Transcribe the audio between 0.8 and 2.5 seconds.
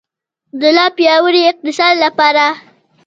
پیاوړي اقتصاد لپاره.